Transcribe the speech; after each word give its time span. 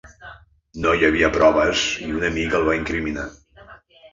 No 0.85 0.93
hi 0.99 1.05
havia 1.09 1.29
proves 1.35 1.83
i 2.07 2.09
un 2.21 2.25
amic 2.31 2.59
el 2.61 2.67
va 2.71 2.79
incriminar. 2.81 3.31